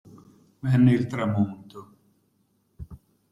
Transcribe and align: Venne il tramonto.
Venne 0.61 0.93
il 0.93 1.05
tramonto. 1.05 1.97